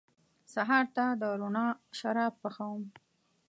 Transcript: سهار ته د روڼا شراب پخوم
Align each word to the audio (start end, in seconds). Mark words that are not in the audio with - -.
سهار 0.53 0.85
ته 0.95 1.05
د 1.19 1.23
روڼا 1.39 1.67
شراب 1.97 2.33
پخوم 2.43 2.81